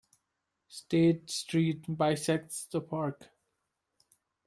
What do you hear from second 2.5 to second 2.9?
the